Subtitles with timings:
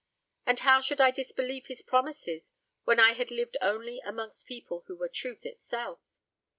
[0.47, 2.53] And how should I disbelieve his promises
[2.85, 5.99] when I had lived only amongst people who were truth itself?